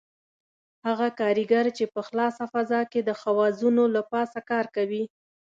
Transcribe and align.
هغه 0.85 1.07
کاریګر 1.19 1.65
چې 1.77 1.85
په 1.93 2.01
خلاصه 2.07 2.43
فضا 2.53 2.81
کې 2.91 2.99
د 3.03 3.09
خوازونو 3.19 3.83
له 3.95 4.01
پاسه 4.11 4.39
کار 4.49 4.65
کوي. 4.75 5.03